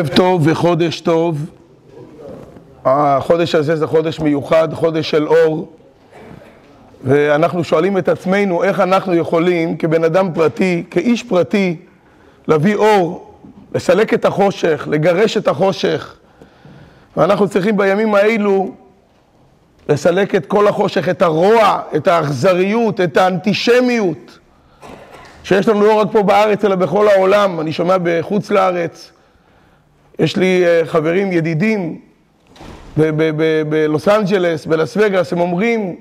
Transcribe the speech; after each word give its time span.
ערב 0.00 0.08
טוב 0.08 0.42
וחודש 0.44 1.00
טוב. 1.00 1.50
החודש 2.84 3.54
הזה 3.54 3.76
זה 3.76 3.86
חודש 3.86 4.20
מיוחד, 4.20 4.68
חודש 4.74 5.10
של 5.10 5.28
אור. 5.28 5.72
ואנחנו 7.04 7.64
שואלים 7.64 7.98
את 7.98 8.08
עצמנו 8.08 8.64
איך 8.64 8.80
אנחנו 8.80 9.14
יכולים 9.14 9.76
כבן 9.76 10.04
אדם 10.04 10.32
פרטי, 10.34 10.84
כאיש 10.90 11.22
פרטי, 11.22 11.76
להביא 12.48 12.74
אור, 12.74 13.34
לסלק 13.74 14.14
את 14.14 14.24
החושך, 14.24 14.88
לגרש 14.90 15.36
את 15.36 15.48
החושך. 15.48 16.16
ואנחנו 17.16 17.48
צריכים 17.48 17.76
בימים 17.76 18.14
האלו 18.14 18.74
לסלק 19.88 20.34
את 20.34 20.46
כל 20.46 20.68
החושך, 20.68 21.08
את 21.08 21.22
הרוע, 21.22 21.80
את 21.96 22.08
האכזריות, 22.08 23.00
את 23.00 23.16
האנטישמיות 23.16 24.38
שיש 25.44 25.68
לנו 25.68 25.80
לא 25.80 25.94
רק 25.94 26.08
פה 26.12 26.22
בארץ 26.22 26.64
אלא 26.64 26.74
בכל 26.74 27.08
העולם. 27.08 27.60
אני 27.60 27.72
שומע 27.72 27.96
בחוץ 28.02 28.50
לארץ, 28.50 29.12
יש 30.20 30.36
לי 30.36 30.64
אה, 30.66 30.82
חברים, 30.84 31.32
ידידים, 31.32 31.98
בלוס 33.68 34.08
אנג'לס, 34.08 34.66
בלס 34.66 34.96
וגאס, 34.96 35.32
הם 35.32 35.40
אומרים, 35.40 35.96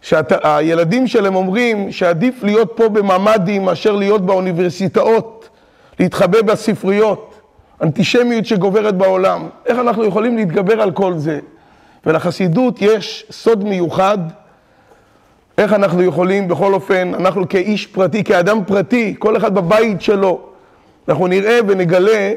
שהילדים 0.00 1.06
שלהם 1.06 1.34
אומרים 1.34 1.92
שעדיף 1.92 2.42
להיות 2.42 2.72
פה 2.74 2.88
בממ"דים 2.88 3.64
מאשר 3.64 3.96
להיות 3.96 4.26
באוניברסיטאות, 4.26 5.48
להתחבא 6.00 6.42
בספריות, 6.42 7.40
אנטישמיות 7.82 8.46
שגוברת 8.46 8.94
בעולם. 8.96 9.48
איך 9.66 9.78
אנחנו 9.78 10.04
יכולים 10.04 10.36
להתגבר 10.36 10.80
על 10.82 10.90
כל 10.90 11.14
זה? 11.16 11.38
ולחסידות 12.06 12.82
יש 12.82 13.26
סוד 13.30 13.64
מיוחד, 13.64 14.18
איך 15.58 15.72
אנחנו 15.72 16.02
יכולים, 16.02 16.48
בכל 16.48 16.74
אופן, 16.74 17.12
אנחנו 17.14 17.48
כאיש 17.48 17.86
פרטי, 17.86 18.24
כאדם 18.24 18.64
פרטי, 18.66 19.14
כל 19.18 19.36
אחד 19.36 19.54
בבית 19.54 20.02
שלו, 20.02 20.40
אנחנו 21.08 21.26
נראה 21.26 21.58
ונגלה 21.68 22.32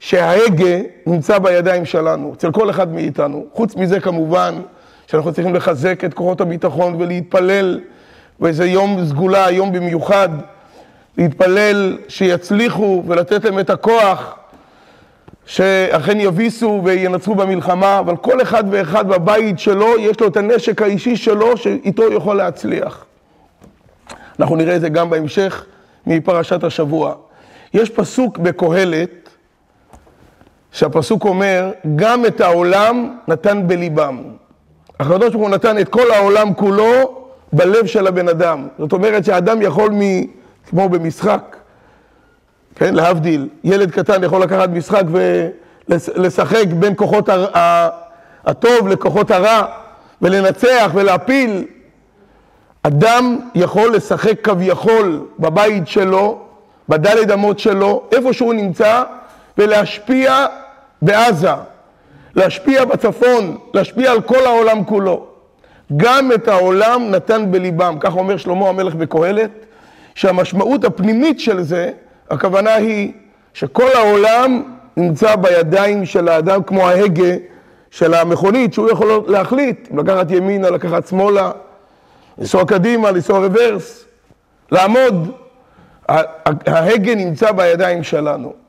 שההגה 0.00 0.78
נמצא 1.06 1.38
בידיים 1.38 1.84
שלנו, 1.84 2.32
אצל 2.34 2.52
כל 2.52 2.70
אחד 2.70 2.92
מאיתנו. 2.92 3.46
חוץ 3.52 3.76
מזה 3.76 4.00
כמובן 4.00 4.54
שאנחנו 5.06 5.32
צריכים 5.32 5.54
לחזק 5.54 6.04
את 6.04 6.14
כוחות 6.14 6.40
הביטחון 6.40 6.94
ולהתפלל, 6.98 7.80
ואיזה 8.40 8.66
יום 8.66 9.04
סגולה, 9.06 9.50
יום 9.50 9.72
במיוחד, 9.72 10.28
להתפלל 11.18 11.98
שיצליחו 12.08 13.02
ולתת 13.06 13.44
להם 13.44 13.58
את 13.58 13.70
הכוח 13.70 14.36
שאכן 15.46 16.20
יביסו 16.20 16.80
וינצחו 16.84 17.34
במלחמה, 17.34 17.98
אבל 17.98 18.16
כל 18.16 18.42
אחד 18.42 18.64
ואחד 18.70 19.08
בבית 19.08 19.58
שלו, 19.58 19.98
יש 19.98 20.20
לו 20.20 20.26
את 20.26 20.36
הנשק 20.36 20.82
האישי 20.82 21.16
שלו 21.16 21.56
שאיתו 21.56 22.02
הוא 22.02 22.14
יכול 22.14 22.36
להצליח. 22.36 23.04
אנחנו 24.40 24.56
נראה 24.56 24.76
את 24.76 24.80
זה 24.80 24.88
גם 24.88 25.10
בהמשך 25.10 25.64
מפרשת 26.06 26.64
השבוע. 26.64 27.14
יש 27.74 27.90
פסוק 27.90 28.38
בקהלת 28.38 29.19
שהפסוק 30.72 31.24
אומר, 31.24 31.70
גם 31.96 32.26
את 32.26 32.40
העולם 32.40 33.16
נתן 33.28 33.62
בליבם. 33.66 34.22
הקדוש 35.00 35.32
ברוך 35.32 35.42
הוא 35.42 35.50
נתן 35.50 35.78
את 35.78 35.88
כל 35.88 36.10
העולם 36.10 36.54
כולו 36.54 37.20
בלב 37.52 37.86
של 37.86 38.06
הבן 38.06 38.28
אדם. 38.28 38.68
זאת 38.78 38.92
אומרת 38.92 39.24
שהאדם 39.24 39.62
יכול, 39.62 39.90
מ, 39.92 40.00
כמו 40.70 40.88
במשחק, 40.88 41.56
כן, 42.74 42.94
להבדיל, 42.94 43.48
ילד 43.64 43.90
קטן 43.90 44.24
יכול 44.24 44.42
לקחת 44.42 44.68
משחק 44.68 45.02
ולשחק 45.88 46.66
בין 46.78 46.92
כוחות 46.96 47.28
הטוב 48.44 48.88
לכוחות 48.88 49.30
הרע 49.30 49.64
ולנצח 50.22 50.90
ולהפיל. 50.94 51.64
אדם 52.82 53.38
יכול 53.54 53.94
לשחק 53.94 54.40
כביכול 54.44 55.26
בבית 55.38 55.88
שלו, 55.88 56.38
בדלת 56.88 57.30
אמות 57.30 57.58
שלו, 57.58 58.02
איפה 58.12 58.32
שהוא 58.32 58.54
נמצא, 58.54 59.02
ולהשפיע 59.58 60.46
בעזה, 61.02 61.50
להשפיע 62.34 62.84
בצפון, 62.84 63.58
להשפיע 63.74 64.12
על 64.12 64.20
כל 64.20 64.46
העולם 64.46 64.84
כולו. 64.84 65.26
גם 65.96 66.32
את 66.32 66.48
העולם 66.48 67.10
נתן 67.10 67.50
בליבם, 67.50 67.96
כך 68.00 68.16
אומר 68.16 68.36
שלמה 68.36 68.68
המלך 68.68 68.94
בקהלת, 68.94 69.50
שהמשמעות 70.14 70.84
הפנימית 70.84 71.40
של 71.40 71.62
זה, 71.62 71.90
הכוונה 72.30 72.74
היא 72.74 73.12
שכל 73.54 73.88
העולם 73.94 74.62
נמצא 74.96 75.36
בידיים 75.36 76.06
של 76.06 76.28
האדם 76.28 76.62
כמו 76.62 76.88
ההגה 76.88 77.34
של 77.90 78.14
המכונית, 78.14 78.74
שהוא 78.74 78.90
יכול 78.90 79.24
להחליט, 79.26 79.88
לקחת 79.96 80.30
ימינה, 80.30 80.70
לקחת 80.70 81.06
שמאלה, 81.06 81.50
לנסוע 82.38 82.64
קדימה, 82.64 83.10
לנסוע 83.10 83.38
רוורס, 83.38 84.04
לעמוד. 84.72 85.32
ההגה 86.66 87.14
נמצא 87.14 87.52
בידיים 87.52 88.02
שלנו. 88.02 88.59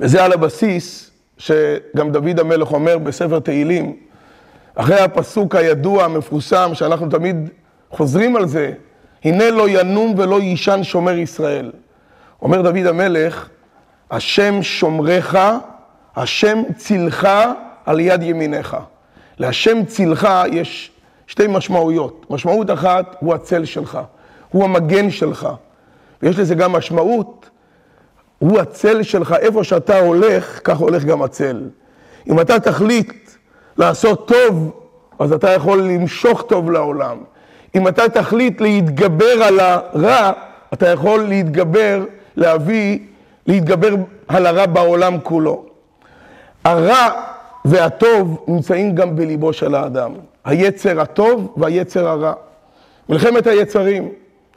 וזה 0.00 0.24
על 0.24 0.32
הבסיס 0.32 1.10
שגם 1.38 2.12
דוד 2.12 2.40
המלך 2.40 2.72
אומר 2.72 2.98
בספר 2.98 3.38
תהילים, 3.38 3.96
אחרי 4.74 5.00
הפסוק 5.00 5.54
הידוע, 5.54 6.04
המפורסם, 6.04 6.70
שאנחנו 6.74 7.08
תמיד 7.08 7.50
חוזרים 7.90 8.36
על 8.36 8.48
זה, 8.48 8.72
הנה 9.24 9.50
לא 9.50 9.68
ינום 9.68 10.14
ולא 10.16 10.40
יישן 10.40 10.82
שומר 10.82 11.18
ישראל. 11.18 11.72
אומר 12.42 12.62
דוד 12.62 12.86
המלך, 12.86 13.48
השם 14.10 14.62
שומרך, 14.62 15.34
השם 16.16 16.62
צילך 16.76 17.28
על 17.86 18.00
יד 18.00 18.22
ימיניך. 18.22 18.76
להשם 19.38 19.84
צילך 19.84 20.28
יש 20.52 20.90
שתי 21.26 21.46
משמעויות. 21.46 22.26
משמעות 22.30 22.70
אחת, 22.70 23.16
הוא 23.20 23.34
הצל 23.34 23.64
שלך, 23.64 23.98
הוא 24.48 24.64
המגן 24.64 25.10
שלך. 25.10 25.48
ויש 26.22 26.38
לזה 26.38 26.54
גם 26.54 26.72
משמעות 26.72 27.49
הוא 28.40 28.58
הצל 28.58 29.02
שלך, 29.02 29.34
איפה 29.40 29.64
שאתה 29.64 29.98
הולך, 29.98 30.60
כך 30.64 30.78
הולך 30.78 31.04
גם 31.04 31.22
הצל. 31.22 31.62
אם 32.28 32.40
אתה 32.40 32.60
תחליט 32.60 33.30
לעשות 33.76 34.28
טוב, 34.28 34.80
אז 35.18 35.32
אתה 35.32 35.50
יכול 35.50 35.82
למשוך 35.82 36.44
טוב 36.48 36.70
לעולם. 36.70 37.18
אם 37.74 37.88
אתה 37.88 38.08
תחליט 38.08 38.60
להתגבר 38.60 39.42
על 39.42 39.60
הרע, 39.60 40.32
אתה 40.72 40.88
יכול 40.88 41.20
להתגבר, 41.20 42.04
להביא, 42.36 42.98
להתגבר 43.46 43.94
על 44.28 44.46
הרע 44.46 44.66
בעולם 44.66 45.20
כולו. 45.22 45.64
הרע 46.64 47.08
והטוב 47.64 48.44
נמצאים 48.48 48.94
גם 48.94 49.16
בליבו 49.16 49.52
של 49.52 49.74
האדם. 49.74 50.12
היצר 50.44 51.00
הטוב 51.00 51.54
והיצר 51.56 52.08
הרע. 52.08 52.32
מלחמת 53.08 53.46
היצרים, 53.46 54.08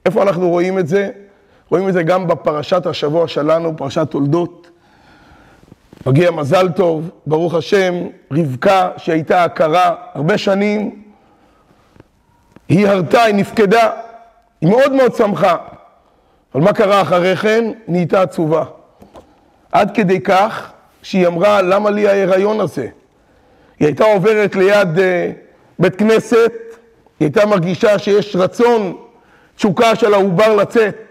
איפה 0.05 0.23
אנחנו 0.23 0.49
רואים 0.49 0.79
את 0.79 0.87
זה? 0.87 1.09
רואים 1.73 1.89
את 1.89 1.93
זה 1.93 2.03
גם 2.03 2.27
בפרשת 2.27 2.85
השבוע 2.85 3.27
שלנו, 3.27 3.77
פרשת 3.77 4.07
תולדות. 4.09 4.69
מגיע 6.05 6.31
מזל 6.31 6.69
טוב, 6.69 7.09
ברוך 7.27 7.53
השם, 7.53 7.93
רבקה 8.31 8.89
שהייתה 8.97 9.43
עקרה 9.43 9.95
הרבה 10.13 10.37
שנים, 10.37 11.03
היא 12.69 12.87
הרתה, 12.87 13.23
היא 13.23 13.35
נפקדה, 13.35 13.89
היא 14.61 14.69
מאוד 14.69 14.91
מאוד 14.91 15.15
שמחה. 15.15 15.57
אבל 16.55 16.63
מה 16.63 16.73
קרה 16.73 17.01
אחרי 17.01 17.35
כן? 17.35 17.71
נהייתה 17.87 18.21
עצובה. 18.21 18.63
עד 19.71 19.91
כדי 19.95 20.21
כך 20.21 20.71
שהיא 21.01 21.27
אמרה, 21.27 21.61
למה 21.61 21.89
לי 21.89 22.07
ההיריון 22.07 22.59
הזה? 22.59 22.87
היא 23.79 23.87
הייתה 23.87 24.03
עוברת 24.03 24.55
ליד 24.55 24.97
uh, 24.97 25.01
בית 25.79 25.95
כנסת, 25.95 26.51
היא 27.19 27.25
הייתה 27.25 27.45
מרגישה 27.45 27.99
שיש 27.99 28.35
רצון, 28.35 28.97
תשוקה 29.55 29.95
של 29.95 30.13
העובר 30.13 30.55
לצאת. 30.55 31.02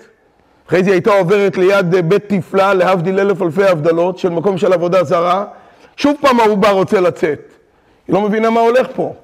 אחרי 0.69 0.85
זה 0.85 0.91
היא 0.91 0.95
הייתה 0.95 1.11
עוברת 1.11 1.57
ליד 1.57 1.95
אה, 1.95 2.03
בית 2.03 2.23
תפלה, 2.27 2.75
להבדיל 2.75 3.21
אלף 3.21 3.43
אלפי 3.43 3.65
הבדלות, 3.65 4.19
של 4.19 4.29
מקום 4.29 4.59
של 4.59 4.73
עבודה 4.73 5.05
זרה. 5.05 5.45
שוב 5.97 6.17
פעם 6.21 6.41
העובר 6.41 6.71
רוצה 6.71 7.01
לצאת. 7.01 7.53
היא 8.09 8.15
לא 8.15 8.21
מבינה 8.21 8.51
מה 8.51 8.61
הולך 8.61 8.87
פה. 8.95 9.15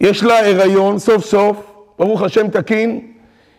יש 0.00 0.22
לה 0.22 0.48
הריון, 0.48 0.98
סוף 0.98 1.24
סוף, 1.24 1.56
ברוך 1.98 2.22
השם 2.22 2.48
תקין. 2.48 3.00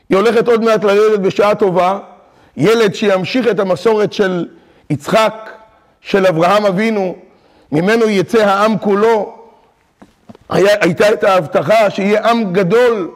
היא 0.10 0.18
הולכת 0.18 0.48
עוד 0.48 0.64
מעט 0.64 0.84
ללדת 0.84 1.20
בשעה 1.20 1.56
טובה. 1.56 2.00
ילד 2.58 2.96
שימשיך 2.96 3.48
את 3.48 3.60
המסורת 3.60 4.14
של 4.14 4.48
יצחק, 4.90 5.50
של 6.02 6.26
אברהם 6.26 6.66
אבינו, 6.66 7.16
ממנו 7.72 8.10
יצא 8.10 8.46
העם 8.46 8.78
כולו. 8.78 9.36
היה, 10.50 10.76
הייתה 10.82 11.14
את 11.14 11.24
ההבטחה 11.24 11.90
שיהיה 11.90 12.30
עם 12.30 12.54
גדול. 12.54 13.12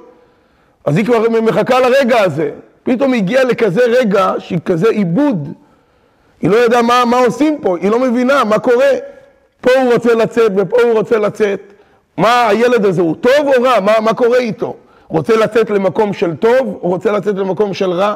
אז 0.86 0.98
היא 0.98 1.06
כבר 1.06 1.30
מחכה 1.30 1.80
לרגע 1.80 2.20
הזה. 2.22 2.52
פתאום 2.84 3.14
הגיעה 3.14 3.44
לכזה 3.44 3.82
רגע 3.86 4.34
שהיא 4.40 4.60
כזה 4.66 4.90
עיבוד. 4.90 5.54
היא 6.42 6.50
לא 6.50 6.66
ידעה 6.66 6.82
מה, 6.82 7.06
מה 7.06 7.18
עושים 7.18 7.58
פה, 7.62 7.78
היא 7.78 7.92
לא 7.92 8.00
מבינה 8.00 8.44
מה 8.44 8.60
קורה. 8.60 8.92
פה 9.62 9.72
הוא 9.82 9.94
רוצה 9.94 10.16
לצאת 10.16 10.52
ופה 10.56 10.82
הוא 10.82 10.94
רוצה 10.94 11.18
לצאת. 11.18 11.74
מה 12.18 12.48
הילד 12.48 12.86
הזה, 12.86 13.02
הוא 13.02 13.16
טוב 13.16 13.48
או 13.58 13.64
רע? 13.64 13.80
מה, 13.80 13.94
מה 14.00 14.14
קורה 14.14 14.38
איתו? 14.38 14.76
רוצה 15.08 15.38
לצאת 15.38 15.70
למקום 15.70 16.14
של 16.14 16.36
טוב 16.36 16.80
או 16.82 16.90
רוצה 16.90 17.12
לצאת 17.12 17.36
למקום 17.36 17.74
של 17.74 17.92
רע? 17.92 18.16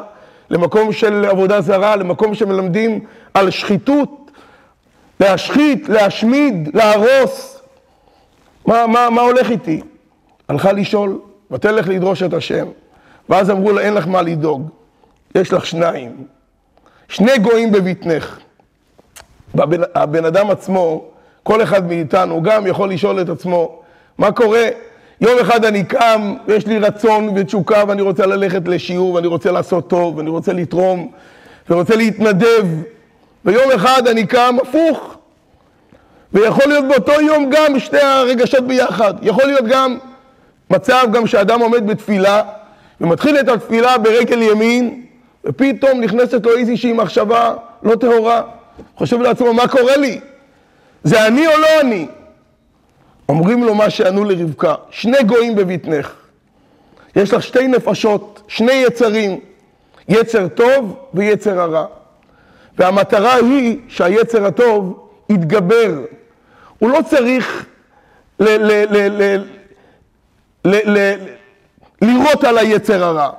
למקום 0.50 0.92
של 0.92 1.24
עבודה 1.24 1.60
זרה, 1.60 1.96
למקום 1.96 2.34
שמלמדים 2.34 3.00
על 3.34 3.50
שחיתות, 3.50 4.30
להשחית, 5.20 5.88
להשמיד, 5.88 6.70
להרוס. 6.74 7.62
מה, 8.66 8.86
מה, 8.86 9.10
מה 9.10 9.22
הולך 9.22 9.50
איתי? 9.50 9.80
הלכה 10.48 10.72
לשאול, 10.72 11.18
ותלך 11.50 11.88
לדרוש 11.88 12.22
את 12.22 12.34
השם. 12.34 12.66
ואז 13.28 13.50
אמרו 13.50 13.72
לה, 13.72 13.80
אין 13.80 13.94
לך 13.94 14.06
מה 14.06 14.22
לדאוג, 14.22 14.68
יש 15.34 15.52
לך 15.52 15.66
שניים. 15.66 16.24
שני 17.08 17.38
גויים 17.38 17.72
בבטנך. 17.72 18.38
הבן, 19.54 19.80
הבן 19.94 20.24
אדם 20.24 20.50
עצמו, 20.50 21.04
כל 21.42 21.62
אחד 21.62 21.86
מאיתנו 21.86 22.42
גם 22.42 22.66
יכול 22.66 22.90
לשאול 22.90 23.20
את 23.20 23.28
עצמו, 23.28 23.82
מה 24.18 24.32
קורה? 24.32 24.68
יום 25.20 25.38
אחד 25.40 25.64
אני 25.64 25.84
קם, 25.84 26.34
ויש 26.46 26.66
לי 26.66 26.78
רצון 26.78 27.32
ותשוקה, 27.36 27.84
ואני 27.88 28.02
רוצה 28.02 28.26
ללכת 28.26 28.68
לשיעור, 28.68 29.14
ואני 29.14 29.26
רוצה 29.26 29.50
לעשות 29.50 29.88
טוב, 29.88 30.16
ואני 30.16 30.30
רוצה 30.30 30.52
לתרום, 30.52 31.10
ורוצה 31.70 31.96
להתנדב, 31.96 32.66
ויום 33.44 33.72
אחד 33.72 34.08
אני 34.08 34.26
קם 34.26 34.56
הפוך. 34.62 35.14
ויכול 36.32 36.64
להיות 36.66 36.84
באותו 36.88 37.20
יום 37.20 37.50
גם 37.50 37.78
שתי 37.78 38.00
הרגשות 38.00 38.66
ביחד. 38.66 39.14
יכול 39.22 39.44
להיות 39.44 39.64
גם 39.68 39.98
מצב 40.70 41.06
גם 41.12 41.26
שאדם 41.26 41.60
עומד 41.60 41.86
בתפילה, 41.86 42.42
ומתחיל 43.00 43.40
את 43.40 43.48
התפילה 43.48 43.98
ברגל 43.98 44.42
ימין, 44.42 45.04
ופתאום 45.44 46.00
נכנסת 46.00 46.46
לו 46.46 46.56
איזושהי 46.56 46.92
מחשבה 46.92 47.54
לא 47.82 47.94
טהורה. 47.94 48.42
חושב 48.96 49.20
לעצמו, 49.20 49.54
מה 49.54 49.68
קורה 49.68 49.96
לי? 49.96 50.20
זה 51.04 51.26
אני 51.26 51.46
או 51.46 51.52
לא 51.58 51.80
אני? 51.80 52.06
אומרים 53.28 53.64
לו 53.64 53.74
מה 53.74 53.90
שענו 53.90 54.24
לרבקה, 54.24 54.74
שני 54.90 55.22
גויים 55.22 55.54
בבטנך. 55.54 56.12
יש 57.16 57.34
לך 57.34 57.42
שתי 57.42 57.68
נפשות, 57.68 58.42
שני 58.48 58.72
יצרים, 58.72 59.40
יצר 60.08 60.48
טוב 60.48 60.96
ויצר 61.14 61.60
הרע. 61.60 61.86
והמטרה 62.78 63.34
היא 63.34 63.78
שהיצר 63.88 64.46
הטוב 64.46 65.08
יתגבר. 65.28 66.00
הוא 66.78 66.90
לא 66.90 66.98
צריך 67.10 67.66
לירות 72.02 72.44
על 72.44 72.58
היצר 72.58 73.04
הרע. 73.04 73.30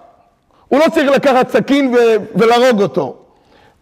הוא 0.68 0.80
לא 0.80 0.86
צריך 0.94 1.12
לקחת 1.12 1.50
סכין 1.50 1.96
ולהרוג 2.36 2.82
אותו. 2.82 3.16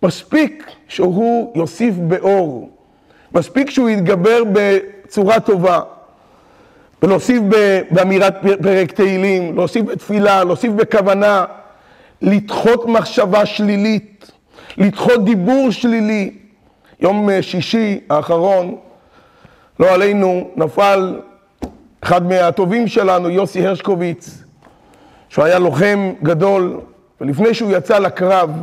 מספיק 0.03 0.71
שהוא 0.87 1.51
יוסיף 1.55 1.95
באור. 1.95 2.69
מספיק 3.33 3.69
שהוא 3.69 3.89
יתגבר 3.89 4.43
בצורה 4.53 5.39
טובה. 5.39 5.79
ולהוסיף 7.03 7.41
באמירת 7.91 8.35
פרק 8.61 8.91
תהילים, 8.91 9.55
להוסיף 9.55 9.85
בתפילה, 9.85 10.43
להוסיף 10.43 10.73
בכוונה, 10.73 11.45
לדחות 12.21 12.85
מחשבה 12.85 13.45
שלילית, 13.45 14.31
לדחות 14.77 15.25
דיבור 15.25 15.71
שלילי. 15.71 16.33
יום 16.99 17.29
שישי 17.41 17.99
האחרון, 18.09 18.75
לא 19.79 19.93
עלינו, 19.93 20.49
נפל 20.55 21.19
אחד 22.01 22.27
מהטובים 22.27 22.87
שלנו, 22.87 23.29
יוסי 23.29 23.67
הרשקוביץ, 23.67 24.43
שהוא 25.29 25.45
היה 25.45 25.59
לוחם 25.59 26.13
גדול, 26.23 26.79
ולפני 27.21 27.53
שהוא 27.53 27.71
יצא 27.71 27.99
לקרב, 27.99 28.61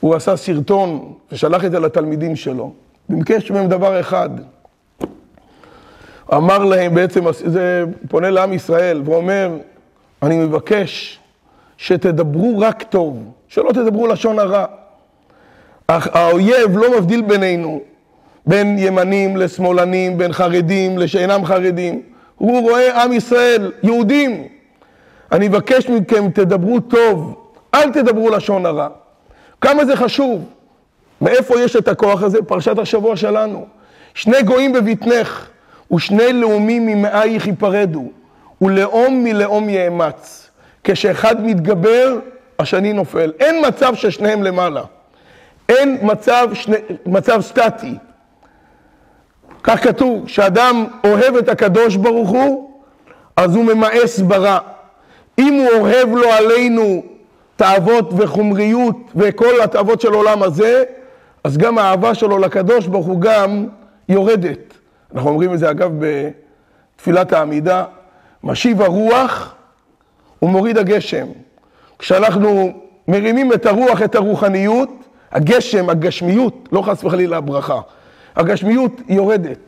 הוא 0.00 0.14
עשה 0.14 0.36
סרטון 0.36 1.12
ושלח 1.32 1.64
את 1.64 1.70
זה 1.70 1.80
לתלמידים 1.80 2.36
שלו. 2.36 2.72
במקש 3.08 3.50
מהם 3.50 3.68
דבר 3.68 4.00
אחד. 4.00 4.30
אמר 6.34 6.58
להם 6.64 6.94
בעצם, 6.94 7.24
זה 7.32 7.84
פונה 8.08 8.30
לעם 8.30 8.52
ישראל, 8.52 9.02
ואומר, 9.04 9.50
אני 10.22 10.36
מבקש 10.36 11.20
שתדברו 11.76 12.58
רק 12.58 12.82
טוב, 12.82 13.32
שלא 13.48 13.72
תדברו 13.72 14.06
לשון 14.06 14.38
הרע. 14.38 14.64
האויב 15.88 16.78
לא 16.78 16.98
מבדיל 16.98 17.22
בינינו, 17.22 17.80
בין 18.46 18.76
ימנים 18.78 19.36
לשמאלנים, 19.36 20.18
בין 20.18 20.32
חרדים 20.32 20.98
לשאינם 20.98 21.44
חרדים. 21.44 22.02
הוא 22.36 22.62
רואה 22.62 23.02
עם 23.02 23.12
ישראל, 23.12 23.72
יהודים. 23.82 24.48
אני 25.32 25.48
מבקש 25.48 25.88
מכם, 25.88 26.30
תדברו 26.30 26.80
טוב, 26.80 27.46
אל 27.74 27.92
תדברו 27.92 28.30
לשון 28.30 28.66
הרע. 28.66 28.88
כמה 29.60 29.84
זה 29.84 29.96
חשוב. 29.96 30.44
מאיפה 31.20 31.60
יש 31.60 31.76
את 31.76 31.88
הכוח 31.88 32.22
הזה? 32.22 32.42
פרשת 32.42 32.78
השבוע 32.78 33.16
שלנו. 33.16 33.66
שני 34.14 34.42
גויים 34.42 34.72
בבטנך, 34.72 35.48
ושני 35.92 36.32
לאומים 36.32 36.86
ממאייך 36.86 37.46
ייפרדו, 37.46 38.04
ולאום 38.62 39.24
מלאום 39.24 39.68
יאמץ. 39.68 40.50
כשאחד 40.84 41.44
מתגבר, 41.44 42.18
השני 42.58 42.92
נופל. 42.92 43.32
אין 43.40 43.64
מצב 43.68 43.94
ששניהם 43.94 44.42
למעלה. 44.42 44.82
אין 45.68 45.98
מצב, 46.02 46.48
שני, 46.52 46.76
מצב 47.06 47.40
סטטי. 47.40 47.94
כך 49.62 49.84
כתוב, 49.84 50.26
כשאדם 50.26 50.86
אוהב 51.04 51.36
את 51.36 51.48
הקדוש 51.48 51.96
ברוך 51.96 52.28
הוא, 52.28 52.70
אז 53.36 53.56
הוא 53.56 53.64
ממאס 53.64 54.18
ברע. 54.18 54.58
אם 55.38 55.54
הוא 55.54 55.80
אוהב 55.80 56.08
לו 56.08 56.32
עלינו 56.32 57.02
תאוות 57.56 58.10
וחומריות 58.16 58.96
וכל 59.16 59.60
התאוות 59.64 60.00
של 60.00 60.12
העולם 60.12 60.42
הזה, 60.42 60.84
אז 61.44 61.58
גם 61.58 61.78
האהבה 61.78 62.14
שלו 62.14 62.38
לקדוש 62.38 62.86
ברוך 62.86 63.06
הוא 63.06 63.20
גם 63.20 63.66
יורדת. 64.08 64.74
אנחנו 65.14 65.30
אומרים 65.30 65.54
את 65.54 65.58
זה 65.58 65.70
אגב 65.70 65.92
בתפילת 65.98 67.32
העמידה, 67.32 67.84
משיב 68.44 68.82
הרוח 68.82 69.54
ומוריד 70.42 70.78
הגשם. 70.78 71.26
כשאנחנו 71.98 72.72
מרימים 73.08 73.52
את 73.52 73.66
הרוח, 73.66 74.02
את 74.02 74.14
הרוחניות, 74.14 74.88
הגשם, 75.32 75.90
הגשמיות, 75.90 76.68
לא 76.72 76.82
חס 76.82 77.04
וחלילה 77.04 77.36
הברכה, 77.36 77.80
הגשמיות 78.36 79.00
יורדת. 79.08 79.58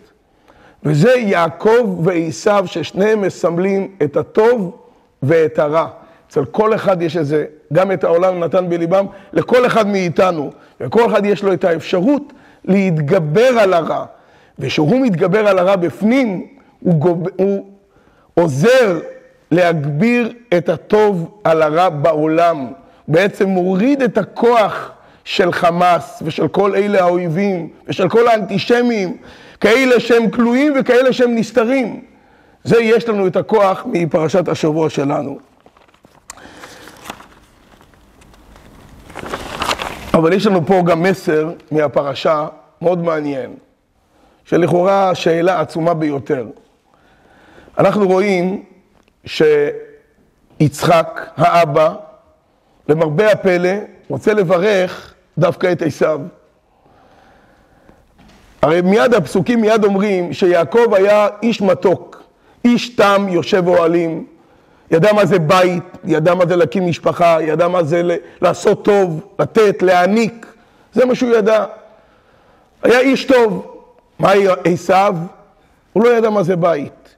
וזה 0.82 1.11
יעקב 1.11 2.00
ועשיו, 2.05 2.65
ששניהם 2.67 3.20
מסמלים 3.20 3.91
את 4.03 4.17
הטוב 4.17 4.76
ואת 5.23 5.59
הרע. 5.59 5.87
אצל 6.29 6.44
כל 6.44 6.75
אחד 6.75 7.03
יש 7.03 7.17
איזה, 7.17 7.44
גם 7.73 7.93
את 7.93 8.05
העולם 8.05 8.44
נתן 8.44 8.69
בליבם, 8.69 9.06
לכל 9.32 9.67
אחד 9.67 9.87
מאיתנו, 9.87 10.50
וכל 10.81 11.06
אחד 11.06 11.26
יש 11.26 11.43
לו 11.43 11.53
את 11.53 11.65
האפשרות 11.65 12.32
להתגבר 12.65 13.59
על 13.59 13.75
הרע. 13.75 14.05
וכשהוא 14.59 15.00
מתגבר 15.00 15.49
על 15.49 15.59
הרע 15.59 15.76
בפנים, 15.76 16.47
הוא, 16.81 16.94
גוב, 16.94 17.26
הוא 17.37 17.67
עוזר 18.35 19.00
להגביר 19.50 20.32
את 20.56 20.69
הטוב 20.69 21.31
על 21.44 21.62
הרע 21.62 21.88
בעולם. 21.88 22.67
בעצם 23.09 23.49
מוריד 23.49 24.03
את 24.03 24.19
הכוח 24.19 24.93
של 25.25 25.53
חמאס 25.53 26.23
ושל 26.26 26.49
כל 26.49 26.75
אלה 26.75 27.00
האויבים 27.00 27.69
ושל 27.87 28.09
כל 28.09 28.29
האנטישמים, 28.29 29.17
כאלה 29.61 30.00
שהם 30.00 30.31
כלואים 30.31 30.73
וכאלה 30.81 31.12
שהם 31.12 31.35
נסתרים. 31.35 32.00
זה 32.64 32.81
יש 32.81 33.08
לנו 33.08 33.26
את 33.26 33.37
הכוח 33.37 33.87
מפרשת 33.87 34.49
השבוע 34.49 34.90
שלנו. 34.90 35.38
אבל 40.14 40.32
יש 40.32 40.46
לנו 40.46 40.66
פה 40.66 40.82
גם 40.87 41.02
מסר 41.02 41.50
מהפרשה 41.70 42.46
מאוד 42.82 42.99
מעניין, 42.99 43.55
שלכאורה 44.44 45.15
שאלה 45.15 45.60
עצומה 45.60 45.94
ביותר. 45.94 46.46
אנחנו 47.79 48.08
רואים 48.08 48.65
שיצחק, 49.24 51.20
האבא, 51.36 51.94
למרבה 52.88 53.32
הפלא, 53.32 53.70
רוצה 54.08 54.34
לברך 54.34 55.15
דווקא 55.38 55.72
את 55.72 55.82
עשיו. 55.82 56.20
הרי 58.62 58.81
מיד 58.81 59.15
הפסוקים 59.15 59.60
מיד 59.60 59.84
אומרים 59.84 60.32
שיעקב 60.32 60.94
היה 60.94 61.29
איש 61.43 61.62
מתוק, 61.62 62.07
איש 62.69 62.89
תם 62.89 63.27
יושב 63.29 63.69
אוהלים, 63.69 64.25
ידע 64.91 65.13
מה 65.13 65.27
זה 65.27 65.39
בית, 65.39 65.84
ידע 66.05 66.34
מה 66.34 66.46
זה 66.46 66.56
להקים 66.56 66.87
משפחה, 66.87 67.39
ידע 67.43 67.69
מה 67.69 67.82
זה 67.82 68.17
לעשות 68.43 68.84
טוב, 68.84 69.20
לתת, 69.39 69.82
להעניק, 69.82 70.46
זה 70.93 71.05
מה 71.05 71.15
שהוא 71.15 71.31
ידע. 71.37 71.65
היה 72.82 73.01
איש 73.01 73.25
טוב. 73.25 73.75
מה 74.19 74.32
עשיו? 74.65 75.17
הוא 75.93 76.05
לא 76.05 76.08
ידע 76.08 76.31
מה 76.31 76.43
זה 76.43 76.56
בית. 76.56 77.15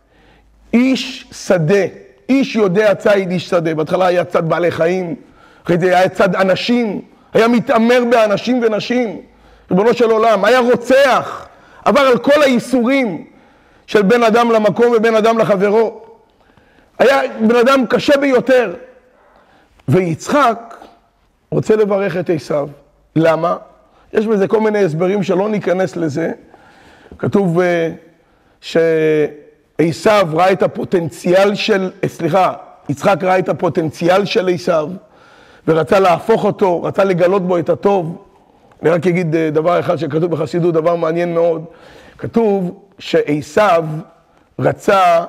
איש 0.75 1.26
שדה, 1.33 1.85
איש 2.28 2.57
יודע 2.57 2.95
ציד 2.95 3.30
איש 3.30 3.49
שדה. 3.49 3.75
בהתחלה 3.75 4.07
היה 4.07 4.25
צד 4.25 4.49
בעלי 4.49 4.71
חיים, 4.71 5.14
אחרי 5.64 5.78
זה 5.78 5.99
היה 5.99 6.09
צד 6.09 6.35
אנשים, 6.35 7.00
היה 7.35 7.49
מתעמר 7.49 8.02
באנשים 8.11 8.62
ונשים, 8.62 9.21
ריבונו 9.71 9.95
של 9.95 10.11
עולם, 10.11 10.45
היה 10.45 10.59
רוצח, 10.59 11.47
עבר 11.85 12.00
על 12.00 12.19
כל 12.19 12.42
האיסורים 12.42 13.25
של 13.90 14.02
בין 14.02 14.23
אדם 14.23 14.50
למקום 14.50 14.92
ובין 14.97 15.14
אדם 15.14 15.38
לחברו. 15.38 16.00
היה 16.99 17.20
בן 17.47 17.56
אדם 17.56 17.87
קשה 17.87 18.16
ביותר. 18.16 18.75
ויצחק 19.88 20.76
רוצה 21.50 21.76
לברך 21.76 22.16
את 22.16 22.30
עשיו. 22.30 22.68
למה? 23.16 23.56
יש 24.12 24.26
בזה 24.26 24.49
כל 24.49 24.61
מיני 24.61 24.85
הסברים 24.85 25.23
שלא 25.23 25.49
ניכנס 25.49 25.97
לזה. 25.97 26.32
כתוב 27.18 27.61
אה, 27.61 27.90
שעשיו 28.61 30.28
ראה 30.32 30.52
את 30.52 30.62
הפוטנציאל 30.62 31.54
של, 31.54 31.90
אה, 32.04 32.09
סליחה, 32.09 32.52
יצחק 32.88 33.25
ראה 33.25 33.38
את 33.38 33.49
הפוטנציאל 33.49 34.25
של 34.25 34.49
עשיו 34.49 34.88
ורצה 35.68 36.00
להפוך 36.00 36.44
אותו, 36.44 36.82
רצה 36.82 37.04
לגלות 37.04 37.47
בו 37.47 37.59
את 37.59 37.68
הטוב. 37.68 38.25
אני 38.82 38.90
רק 38.90 39.06
אגיד 39.06 39.37
אה, 39.37 39.50
דבר 39.50 39.80
אחד 39.80 39.97
שכתוב 39.97 40.30
בחסידות, 40.30 40.75
דבר 40.75 40.97
מעניין 40.97 41.35
מאוד. 41.35 41.64
כתוב 42.21 42.81
שעשיו 42.99 43.85
רצה 44.59 45.25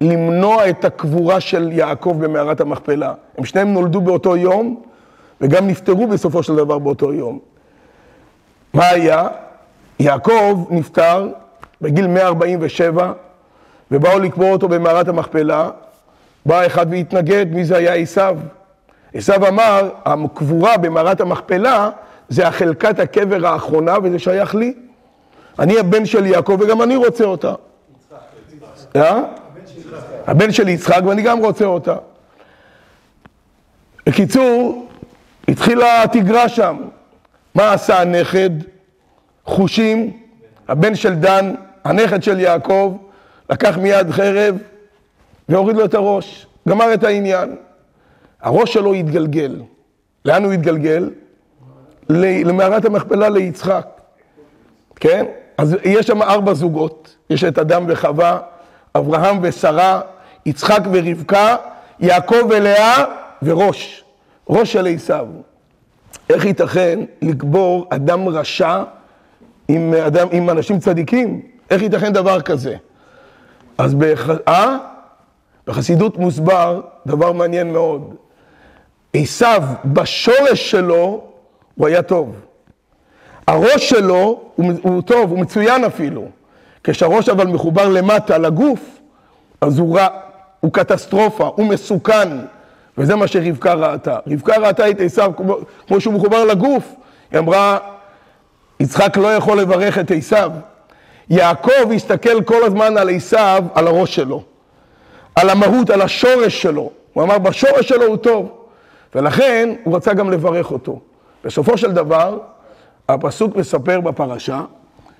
למנוע 0.00 0.68
את 0.68 0.84
הקבורה 0.84 1.40
של 1.40 1.72
יעקב 1.72 2.16
במערת 2.18 2.60
המכפלה. 2.60 3.14
הם 3.38 3.44
שניהם 3.44 3.72
נולדו 3.72 4.00
באותו 4.00 4.36
יום, 4.36 4.82
וגם 5.40 5.66
נפטרו 5.66 6.06
בסופו 6.06 6.42
של 6.42 6.56
דבר 6.56 6.78
באותו 6.78 7.12
יום. 7.12 7.38
מה 8.74 8.88
היה? 8.88 9.28
יעקב 10.00 10.66
נפטר 10.70 11.28
בגיל 11.80 12.06
147, 12.06 13.12
ובאו 13.90 14.18
לקבור 14.18 14.52
אותו 14.52 14.68
במערת 14.68 15.08
המכפלה. 15.08 15.70
בא 16.46 16.66
אחד 16.66 16.86
והתנגד, 16.90 17.46
מי 17.50 17.64
זה 17.64 17.76
היה 17.76 17.94
עשיו? 17.94 18.38
עשיו 19.14 19.48
אמר, 19.48 19.90
הקבורה 20.04 20.76
במערת 20.76 21.20
המכפלה 21.20 21.90
זה 22.28 22.48
החלקת 22.48 22.98
הקבר 22.98 23.46
האחרונה 23.46 23.96
וזה 24.02 24.18
שייך 24.18 24.54
לי. 24.54 24.74
אני 25.60 25.78
הבן 25.78 26.06
של 26.06 26.26
יעקב 26.26 26.56
וגם 26.60 26.82
אני 26.82 26.96
רוצה 26.96 27.24
אותה. 27.24 27.54
אה? 28.96 29.20
הבן 30.26 30.52
של 30.52 30.68
יצחק 30.68 31.00
ואני 31.06 31.22
גם 31.22 31.38
רוצה 31.38 31.64
אותה. 31.64 31.96
בקיצור, 34.06 34.88
התחילה 35.48 36.02
התגרה 36.02 36.48
שם. 36.48 36.76
מה 37.54 37.72
עשה 37.72 38.00
הנכד? 38.00 38.50
חושים, 39.44 40.16
הבן 40.68 40.94
של 40.94 41.14
דן, 41.14 41.54
הנכד 41.84 42.22
של 42.22 42.40
יעקב, 42.40 42.96
לקח 43.50 43.78
מיד 43.78 44.10
חרב 44.10 44.56
והוריד 45.48 45.76
לו 45.76 45.84
את 45.84 45.94
הראש, 45.94 46.46
גמר 46.68 46.94
את 46.94 47.04
העניין. 47.04 47.56
הראש 48.42 48.72
שלו 48.72 48.94
התגלגל. 48.94 49.62
לאן 50.24 50.44
הוא 50.44 50.52
התגלגל? 50.52 51.10
למערת 52.44 52.84
המכפלה 52.84 53.28
ליצחק, 53.28 53.86
כן? 54.96 55.26
אז 55.60 55.76
יש 55.84 56.06
שם 56.06 56.22
ארבע 56.22 56.54
זוגות, 56.54 57.16
יש 57.30 57.44
את 57.44 57.58
אדם 57.58 57.84
וחווה, 57.88 58.38
אברהם 58.94 59.38
ושרה, 59.42 60.00
יצחק 60.46 60.80
ורבקה, 60.92 61.56
יעקב 62.00 62.36
ולאה 62.50 63.04
וראש, 63.42 64.04
ראש 64.50 64.72
של 64.72 64.86
עשיו. 64.86 65.26
איך 66.30 66.44
ייתכן 66.44 67.00
לקבור 67.22 67.86
אדם 67.90 68.28
רשע 68.28 68.82
עם, 69.68 69.94
אדם, 69.94 70.28
עם 70.32 70.50
אנשים 70.50 70.78
צדיקים? 70.78 71.40
איך 71.70 71.82
ייתכן 71.82 72.12
דבר 72.12 72.40
כזה? 72.40 72.76
אז 73.78 73.94
בח... 73.94 74.30
אה? 74.48 74.76
בחסידות 75.66 76.18
מוסבר 76.18 76.80
דבר 77.06 77.32
מעניין 77.32 77.72
מאוד. 77.72 78.14
עשיו, 79.14 79.62
בשורש 79.84 80.70
שלו, 80.70 81.24
הוא 81.74 81.86
היה 81.86 82.02
טוב. 82.02 82.49
הראש 83.50 83.88
שלו 83.88 84.40
הוא, 84.54 84.72
הוא 84.82 85.02
טוב, 85.02 85.30
הוא 85.30 85.38
מצוין 85.38 85.84
אפילו. 85.84 86.28
כשהראש 86.84 87.28
אבל 87.28 87.46
מחובר 87.46 87.88
למטה, 87.88 88.38
לגוף, 88.38 88.80
אז 89.60 89.78
הוא 89.78 89.96
רע, 89.96 90.06
הוא 90.60 90.72
קטסטרופה, 90.72 91.50
הוא 91.54 91.66
מסוכן. 91.66 92.28
וזה 92.98 93.16
מה 93.16 93.26
שרבקה 93.26 93.74
ראתה. 93.74 94.18
רבקה 94.26 94.56
ראתה 94.56 94.90
את 94.90 95.00
עשיו 95.00 95.32
כמו, 95.36 95.56
כמו 95.86 96.00
שהוא 96.00 96.14
מחובר 96.14 96.44
לגוף. 96.44 96.94
היא 97.32 97.38
אמרה, 97.38 97.78
יצחק 98.80 99.16
לא 99.16 99.34
יכול 99.34 99.60
לברך 99.60 99.98
את 99.98 100.10
עשיו. 100.10 100.52
יעקב 101.30 101.92
הסתכל 101.94 102.42
כל 102.42 102.64
הזמן 102.64 102.98
על 102.98 103.10
עשיו, 103.10 103.64
על 103.74 103.86
הראש 103.86 104.14
שלו. 104.14 104.42
על 105.34 105.50
המהות, 105.50 105.90
על 105.90 106.02
השורש 106.02 106.62
שלו. 106.62 106.90
הוא 107.12 107.22
אמר, 107.22 107.38
בשורש 107.38 107.88
שלו 107.88 108.04
הוא 108.04 108.16
טוב. 108.16 108.52
ולכן 109.14 109.74
הוא 109.84 109.96
רצה 109.96 110.14
גם 110.14 110.30
לברך 110.30 110.70
אותו. 110.70 111.00
בסופו 111.44 111.78
של 111.78 111.92
דבר, 111.92 112.38
הפסוק 113.14 113.56
מספר 113.56 114.00
בפרשה 114.00 114.64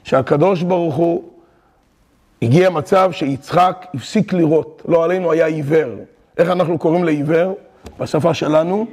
שהקדוש 0.05 0.63
ברוך 0.63 0.95
הוא 0.95 1.25
הגיע 2.43 2.71
מצב 2.71 3.13
שיצחק 3.13 3.87
הפסיק 3.95 4.33
לראות, 4.33 4.83
לא 4.89 5.05
עלינו 5.05 5.33
היה 5.33 5.47
עיוור. 5.47 5.91
איך 6.39 6.51
אנחנו 6.51 6.79
קוראים 6.79 7.05
לעיוור? 7.05 7.55
בשפה 7.99 8.35
שלנו? 8.35 8.87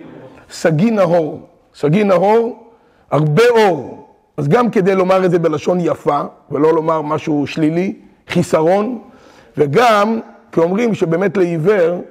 סגי 0.51 0.91
נהור. 0.91 1.39
סגי 1.75 2.03
נהור, 2.03 2.63
הרבה 3.11 3.43
אור. 3.49 4.07
אז 4.37 4.47
גם 4.47 4.69
כדי 4.69 4.95
לומר 4.95 5.25
את 5.25 5.31
זה 5.31 5.39
בלשון 5.39 5.77
יפה, 5.81 6.21
ולא 6.51 6.73
לומר 6.73 7.01
משהו 7.01 7.47
שלילי, 7.47 7.93
חיסרון, 8.27 8.99
וגם 9.57 10.19
כי 10.51 10.59
אומרים 10.59 10.93
שבאמת 10.93 11.37
לעיוור, 11.37 12.01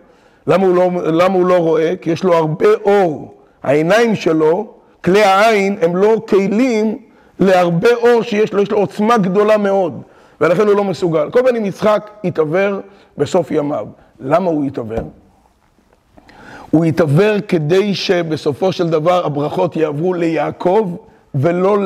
למה 0.47 0.67
הוא, 0.67 0.75
לא, 0.75 0.91
למה 1.05 1.35
הוא 1.35 1.47
לא 1.47 1.59
רואה? 1.59 1.95
כי 2.01 2.11
יש 2.11 2.25
לו 2.25 2.35
הרבה 2.35 2.67
אור. 2.85 3.35
העיניים 3.63 4.15
שלו, 4.15 4.75
כלי 5.05 5.23
העין, 5.23 5.77
הם 5.83 5.97
לא 5.97 6.23
כלים 6.29 6.99
להרבה 7.41 7.95
אור 7.95 8.23
שיש 8.23 8.53
לו, 8.53 8.63
יש 8.63 8.71
לו 8.71 8.79
עוצמה 8.79 9.19
גדולה 9.19 9.57
מאוד, 9.57 10.03
ולכן 10.41 10.67
הוא 10.67 10.77
לא 10.77 10.85
מסוגל. 10.85 11.31
כל 11.31 11.41
פנים 11.49 11.65
יצחק 11.65 12.11
התעוור 12.25 12.81
בסוף 13.19 13.51
ימיו. 13.51 13.87
למה 14.21 14.51
הוא 14.51 14.65
התעוור? 14.65 15.11
הוא 16.71 16.85
התעוור 16.85 17.41
כדי 17.49 17.95
שבסופו 17.95 18.73
של 18.73 18.91
דבר 18.91 19.27
הברכות 19.27 19.77
יעברו 19.77 20.15
ליעקב 20.15 20.97
ולא. 21.35 21.79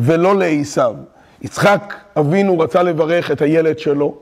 ולא 0.00 0.36
לעשיו. 0.36 0.94
יצחק 1.42 1.94
אבינו 2.18 2.58
רצה 2.58 2.82
לברך 2.82 3.30
את 3.30 3.42
הילד 3.42 3.78
שלו, 3.78 4.14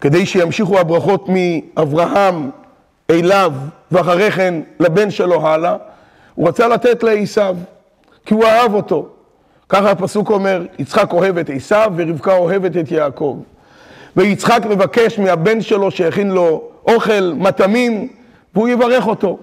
כדי 0.00 0.26
שימשיכו 0.26 0.78
הברכות 0.78 1.28
מאברהם 1.28 2.50
אליו 3.10 3.52
ואחרי 3.92 4.30
כן 4.30 4.54
לבן 4.80 5.10
שלו 5.10 5.46
הלאה, 5.46 5.76
הוא 6.36 6.48
רצה 6.48 6.68
לתת 6.68 7.02
לעשיו, 7.02 7.56
כי 8.26 8.34
הוא 8.34 8.44
אהב 8.44 8.74
אותו. 8.74 9.08
ככה 9.68 9.90
הפסוק 9.90 10.30
אומר, 10.30 10.62
יצחק 10.78 11.12
אוהב 11.12 11.38
את 11.38 11.50
עשיו 11.50 11.92
ורבקה 11.96 12.36
אוהבת 12.36 12.76
את 12.76 12.92
יעקב. 12.92 13.38
ויצחק 14.16 14.60
מבקש 14.70 15.18
מהבן 15.18 15.60
שלו 15.60 15.90
שיכין 15.90 16.30
לו 16.30 16.62
אוכל, 16.86 17.32
מטעמים, 17.36 18.08
והוא 18.54 18.68
יברך 18.68 19.06
אותו. 19.06 19.38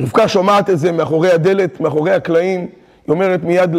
רבקה 0.00 0.28
שומעת 0.28 0.70
את 0.70 0.78
זה 0.78 0.92
מאחורי 0.92 1.30
הדלת, 1.30 1.80
מאחורי 1.80 2.10
הקלעים, 2.10 2.60
היא 2.60 2.68
אומרת 3.08 3.44
מיד 3.44 3.76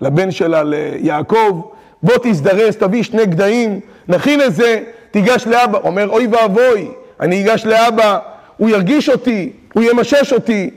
לבן 0.00 0.30
שלה, 0.30 0.62
ליעקב, 0.64 1.60
בוא 2.02 2.14
תזדרז, 2.22 2.76
תביא 2.76 3.02
שני 3.02 3.26
גדיים, 3.26 3.80
נכין 4.08 4.42
את 4.42 4.54
זה, 4.54 4.82
תיגש 5.10 5.46
לאבא. 5.46 5.78
אומר, 5.78 6.08
אוי 6.08 6.26
ואבוי, 6.26 6.88
אני 7.20 7.42
אגש 7.42 7.66
לאבא, 7.66 8.18
הוא 8.56 8.70
ירגיש 8.70 9.08
אותי, 9.08 9.52
הוא 9.74 9.82
ימשש 9.82 10.32
אותי. 10.32 10.70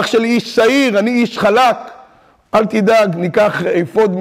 אח 0.00 0.06
שלי 0.06 0.28
איש 0.28 0.54
צעיר, 0.54 0.98
אני 0.98 1.10
איש 1.10 1.38
חלק. 1.38 1.76
אל 2.54 2.64
תדאג, 2.64 3.16
ניקח 3.16 3.62
אפוד 3.64 4.16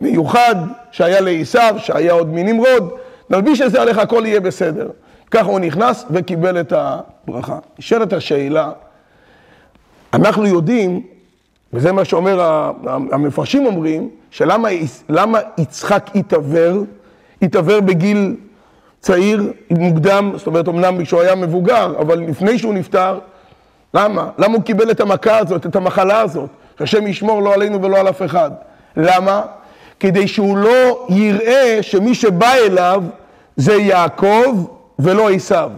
מיוחד 0.00 0.54
שהיה 0.90 1.20
לעשיו, 1.20 1.74
שהיה 1.78 2.12
עוד 2.12 2.28
מנמרוד, 2.34 2.90
נלביש 3.30 3.60
את 3.60 3.70
זה 3.70 3.82
עליך, 3.82 3.98
הכל 3.98 4.22
יהיה 4.26 4.40
בסדר. 4.40 4.88
ככה 5.30 5.48
הוא 5.48 5.60
נכנס 5.60 6.04
וקיבל 6.10 6.60
את 6.60 6.72
הברכה. 6.76 7.58
נשאלת 7.78 8.12
השאלה, 8.12 8.70
אנחנו 10.12 10.46
יודעים, 10.46 11.02
וזה 11.72 11.92
מה 11.92 12.04
שאומר, 12.04 12.40
המפרשים 13.12 13.66
אומרים, 13.66 14.08
שלמה 14.30 15.38
יצחק 15.58 16.10
התעוור, 16.14 16.84
התעוור 17.42 17.80
בגיל 17.80 18.36
צעיר, 19.00 19.52
מוקדם, 19.70 20.32
זאת 20.36 20.46
אומרת, 20.46 20.68
אמנם 20.68 21.04
כשהוא 21.04 21.20
היה 21.20 21.34
מבוגר, 21.34 21.94
אבל 21.98 22.18
לפני 22.18 22.58
שהוא 22.58 22.74
נפטר, 22.74 23.18
למה? 23.94 24.28
למה 24.38 24.54
הוא 24.54 24.62
קיבל 24.62 24.90
את 24.90 25.00
המכה 25.00 25.38
הזאת, 25.38 25.66
את 25.66 25.76
המחלה 25.76 26.20
הזאת? 26.20 26.50
השם 26.80 27.06
ישמור 27.06 27.42
לא 27.42 27.54
עלינו 27.54 27.82
ולא 27.82 27.96
על 27.96 28.08
אף 28.08 28.22
אחד. 28.22 28.50
למה? 28.96 29.42
כדי 30.00 30.28
שהוא 30.28 30.56
לא 30.56 31.06
יראה 31.08 31.78
שמי 31.80 32.14
שבא 32.14 32.52
אליו 32.54 33.02
זה 33.56 33.74
יעקב 33.74 34.66
ולא 34.98 35.30
עשיו. 35.30 35.70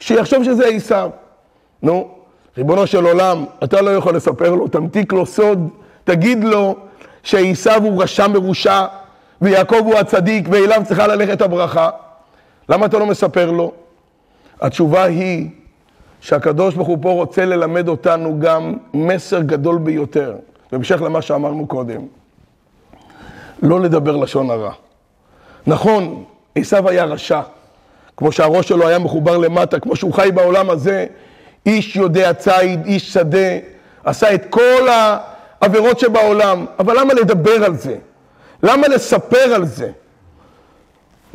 שיחשוב 0.00 0.44
שזה 0.44 0.66
עשיו. 0.66 1.10
נו, 1.82 2.08
ריבונו 2.56 2.86
של 2.86 3.04
עולם, 3.04 3.44
אתה 3.64 3.80
לא 3.80 3.90
יכול 3.90 4.16
לספר 4.16 4.54
לו, 4.54 4.68
תמתיק 4.68 5.12
לו 5.12 5.26
סוד, 5.26 5.68
תגיד 6.04 6.44
לו 6.44 6.76
שעשיו 7.22 7.82
הוא 7.82 8.02
רשע 8.02 8.26
מרושע 8.26 8.84
ויעקב 9.42 9.80
הוא 9.84 9.94
הצדיק 9.94 10.48
ואליו 10.50 10.82
צריכה 10.84 11.06
ללכת 11.06 11.40
הברכה. 11.42 11.90
למה 12.68 12.86
אתה 12.86 12.98
לא 12.98 13.06
מספר 13.06 13.50
לו? 13.50 13.72
התשובה 14.60 15.04
היא 15.04 15.48
שהקדוש 16.22 16.74
ברוך 16.74 16.88
הוא 16.88 16.98
פה 17.00 17.10
רוצה 17.10 17.44
ללמד 17.44 17.88
אותנו 17.88 18.40
גם 18.40 18.76
מסר 18.94 19.40
גדול 19.40 19.78
ביותר, 19.78 20.36
בהמשך 20.72 21.02
למה 21.02 21.22
שאמרנו 21.22 21.66
קודם. 21.66 22.00
לא 23.62 23.80
לדבר 23.80 24.16
לשון 24.16 24.50
הרע. 24.50 24.72
נכון, 25.66 26.24
עשיו 26.54 26.88
היה 26.88 27.04
רשע, 27.04 27.40
כמו 28.16 28.32
שהראש 28.32 28.68
שלו 28.68 28.88
היה 28.88 28.98
מחובר 28.98 29.38
למטה, 29.38 29.80
כמו 29.80 29.96
שהוא 29.96 30.12
חי 30.12 30.30
בעולם 30.34 30.70
הזה, 30.70 31.06
איש 31.66 31.96
יודע 31.96 32.32
ציד, 32.32 32.86
איש 32.86 33.12
שדה, 33.12 33.58
עשה 34.04 34.34
את 34.34 34.46
כל 34.50 34.88
העבירות 35.60 35.98
שבעולם, 35.98 36.66
אבל 36.78 37.00
למה 37.00 37.14
לדבר 37.14 37.64
על 37.64 37.76
זה? 37.76 37.96
למה 38.62 38.88
לספר 38.88 39.54
על 39.54 39.64
זה? 39.64 39.90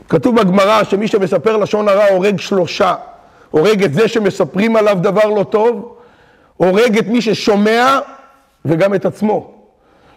כתוב 0.10 0.42
בגמרא 0.42 0.84
שמי 0.84 1.08
שמספר 1.08 1.58
לשון 1.58 1.88
הרע 1.90 2.06
הורג 2.06 2.40
שלושה. 2.40 2.96
הורג 3.52 3.84
את 3.84 3.94
זה 3.94 4.08
שמספרים 4.08 4.76
עליו 4.76 4.98
דבר 5.02 5.26
לא 5.26 5.44
טוב, 5.44 5.96
הורג 6.58 6.98
את 6.98 7.08
מי 7.08 7.22
ששומע 7.22 8.00
וגם 8.66 8.94
את 8.94 9.06
עצמו. 9.06 9.52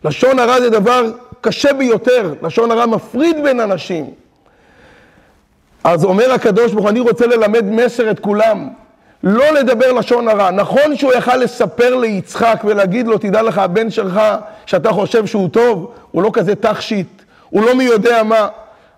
לשון 0.05 0.39
הרע 0.39 0.61
זה 0.61 0.71
דבר 0.71 1.13
קשה 1.41 1.73
ביותר, 1.73 2.35
לשון 2.43 2.71
הרע 2.71 2.87
מפריד 2.87 3.37
בין 3.43 3.61
אנשים. 3.61 4.11
אז 5.85 6.05
אומר 6.05 6.33
הקדוש 6.33 6.73
ברוך 6.73 6.85
הוא, 6.85 6.91
אני 6.91 7.01
רוצה 7.01 7.27
ללמד 7.27 7.65
מסר 7.65 8.11
את 8.11 8.21
כולם. 8.21 8.69
לא 9.23 9.51
לדבר 9.51 9.93
לשון 9.93 10.29
הרע. 10.29 10.51
נכון 10.51 10.97
שהוא 10.97 11.13
יכל 11.13 11.37
לספר 11.37 11.95
ליצחק 11.95 12.63
ולהגיד 12.65 13.07
לו, 13.07 13.19
תדע 13.19 13.43
לך, 13.43 13.59
הבן 13.59 13.91
שלך, 13.91 14.21
שאתה 14.67 14.93
חושב 14.93 15.27
שהוא 15.27 15.49
טוב, 15.49 15.93
הוא 16.11 16.23
לא 16.23 16.31
כזה 16.33 16.55
תכשיט, 16.55 17.23
הוא 17.51 17.63
לא 17.63 17.75
מי 17.75 17.85
יודע 17.85 18.23
מה, 18.23 18.49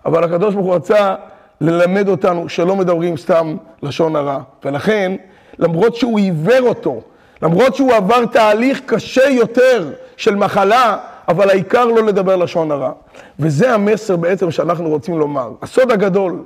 אבל 0.05 0.23
הקדוש 0.23 0.53
ברוך 0.53 0.65
הוא 0.65 0.75
רצה 0.75 1.15
ללמד 1.63 2.09
אותנו 2.09 2.49
שלא 2.49 2.75
מדברים 2.75 3.17
סתם 3.17 3.55
לשון 3.83 4.15
הרע. 4.15 4.39
ולכן, 4.65 5.11
למרות 5.59 5.95
שהוא 5.95 6.19
עיוור 6.19 6.61
אותו, 6.61 7.01
למרות 7.41 7.75
שהוא 7.75 7.93
עבר 7.93 8.25
תהליך 8.25 8.81
קשה 8.85 9.29
יותר 9.29 9.91
של 10.17 10.35
מחלה, 10.35 10.97
אבל 11.27 11.49
העיקר 11.49 11.85
לא 11.85 12.03
לדבר 12.03 12.35
לשון 12.35 12.71
הרע. 12.71 12.91
וזה 13.39 13.73
המסר 13.73 14.15
בעצם 14.15 14.51
שאנחנו 14.51 14.89
רוצים 14.89 15.19
לומר. 15.19 15.51
הסוד 15.61 15.91
הגדול, 15.91 16.43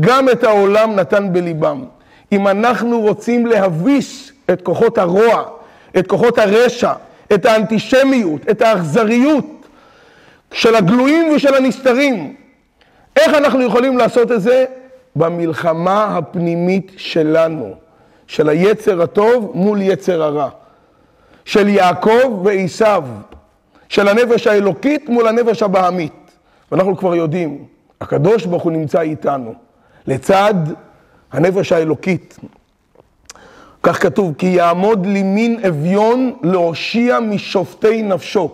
גם 0.00 0.28
את 0.28 0.44
העולם 0.44 0.96
נתן 0.96 1.32
בליבם. 1.32 1.84
אם 2.32 2.48
אנחנו 2.48 3.00
רוצים 3.00 3.46
להביס 3.46 4.32
את 4.50 4.62
כוחות 4.62 4.98
הרוע, 4.98 5.42
את 5.98 6.06
כוחות 6.06 6.38
הרשע, 6.38 6.92
את 7.32 7.46
האנטישמיות, 7.46 8.40
את 8.50 8.62
האכזריות 8.62 9.46
של 10.52 10.74
הגלויים 10.74 11.32
ושל 11.32 11.54
הנסתרים, 11.54 12.34
איך 13.16 13.34
אנחנו 13.34 13.62
יכולים 13.62 13.98
לעשות 13.98 14.32
את 14.32 14.42
זה? 14.42 14.64
במלחמה 15.16 16.18
הפנימית 16.18 16.92
שלנו, 16.96 17.74
של 18.26 18.48
היצר 18.48 19.02
הטוב 19.02 19.52
מול 19.54 19.82
יצר 19.82 20.22
הרע, 20.22 20.48
של 21.44 21.68
יעקב 21.68 22.40
ועשיו, 22.44 23.04
של 23.88 24.08
הנפש 24.08 24.46
האלוקית 24.46 25.08
מול 25.08 25.28
הנפש 25.28 25.62
הבהמית. 25.62 26.12
ואנחנו 26.72 26.96
כבר 26.96 27.14
יודעים, 27.14 27.64
הקדוש 28.00 28.46
ברוך 28.46 28.62
הוא 28.62 28.72
נמצא 28.72 29.00
איתנו, 29.00 29.54
לצד 30.06 30.54
הנפש 31.32 31.72
האלוקית. 31.72 32.38
כך 33.82 34.02
כתוב, 34.02 34.34
כי 34.38 34.46
יעמוד 34.46 35.06
לימין 35.06 35.60
אביון 35.68 36.36
להושיע 36.42 37.20
משופטי 37.20 38.02
נפשו. 38.02 38.50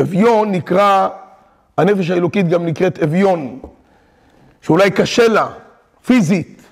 אביון 0.00 0.52
נקרא, 0.52 1.08
הנפש 1.76 2.10
האלוקית 2.10 2.48
גם 2.48 2.66
נקראת 2.66 3.02
אביון, 3.02 3.58
שאולי 4.62 4.90
קשה 4.90 5.28
לה, 5.28 5.46
פיזית. 6.06 6.62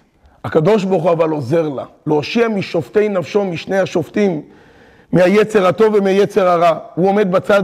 הקדוש 0.45 0.85
ברוך 0.85 1.03
הוא 1.03 1.13
אבל 1.13 1.31
עוזר 1.31 1.69
לה, 1.69 1.85
להושיע 2.07 2.49
משופטי 2.49 3.09
נפשו, 3.09 3.45
משני 3.45 3.79
השופטים, 3.79 4.43
מהיצר 5.13 5.67
הטוב 5.67 5.95
ומהיצר 5.95 6.49
הרע. 6.49 6.79
הוא 6.95 7.09
עומד 7.09 7.33
בצד 7.33 7.63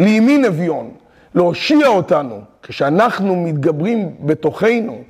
לימין 0.00 0.44
אביון, 0.44 0.90
להושיע 1.34 1.88
אותנו. 1.88 2.40
כשאנחנו 2.62 3.36
מתגברים 3.36 4.14
בתוכנו, 4.20 5.02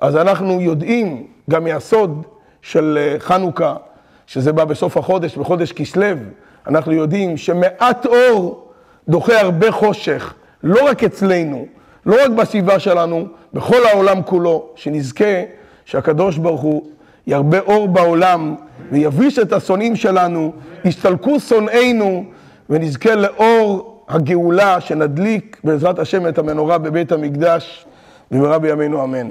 אז 0.00 0.16
אנחנו 0.16 0.60
יודעים 0.60 1.26
גם 1.50 1.64
מהסוד 1.64 2.22
של 2.62 2.98
אה, 3.00 3.20
חנוכה, 3.20 3.76
שזה 4.26 4.52
בא 4.52 4.64
בסוף 4.64 4.96
החודש, 4.96 5.36
בחודש 5.36 5.72
כסלו, 5.72 6.16
אנחנו 6.66 6.92
יודעים 6.92 7.36
שמעט 7.36 8.06
אור 8.06 8.72
דוחה 9.08 9.40
הרבה 9.40 9.72
חושך, 9.72 10.34
לא 10.62 10.88
רק 10.88 11.04
אצלנו, 11.04 11.66
לא 12.06 12.16
רק 12.24 12.30
בסביבה 12.30 12.78
שלנו, 12.78 13.26
בכל 13.54 13.86
העולם 13.92 14.22
כולו, 14.22 14.68
שנזכה 14.74 15.42
שהקדוש 15.84 16.38
ברוך 16.38 16.60
הוא 16.60 16.86
ירבה 17.26 17.58
אור 17.60 17.88
בעולם 17.88 18.54
ויביש 18.92 19.38
את 19.38 19.52
השונאים 19.52 19.96
שלנו, 19.96 20.52
יסתלקו 20.84 21.40
שונאינו 21.40 22.24
ונזכה 22.70 23.14
לאור 23.14 24.04
הגאולה 24.08 24.80
שנדליק 24.80 25.60
בעזרת 25.64 25.98
השם 25.98 26.28
את 26.28 26.38
המנורה 26.38 26.78
בבית 26.78 27.12
המקדש 27.12 27.86
במהרה 28.30 28.58
בימינו 28.58 29.04
אמן. 29.04 29.30